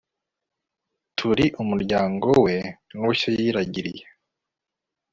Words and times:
turi 1.17 1.45
umuryango 1.61 2.27
we 2.45 2.55
n'ubushyo 2.91 3.29
yiragiriye 3.37 4.05